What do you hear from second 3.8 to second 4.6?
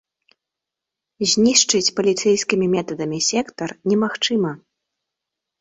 немагчыма.